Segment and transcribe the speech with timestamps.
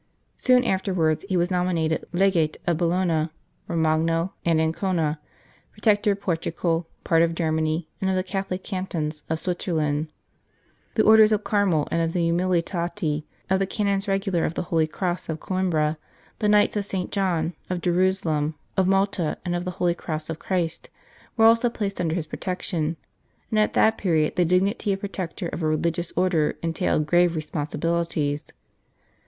[0.35, 3.29] Soon afterwards he was nominated Legate of Bologna,
[3.67, 5.19] Romagno, and Ancona,
[5.73, 10.07] Protector of Portugal, part of Germany, and of the Catholic cantons of Switzerland.
[10.07, 10.07] 13 St.
[10.07, 14.55] Charles Borromeo The Orders of Carmel and of the Umiliati, of the Canons Regular of
[14.55, 15.97] the Holy Cross of Coimbra,
[16.39, 17.11] the Knights of St.
[17.11, 20.89] John of Jerusalem, of Malta, and of the Holy Cross of Christ,
[21.37, 22.97] were also placed under his protection,
[23.51, 28.45] and at that period the dignity of Protector of a religious Order entailed grave responsibilities.